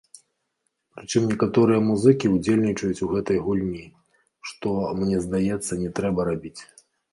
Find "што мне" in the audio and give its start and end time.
4.51-5.23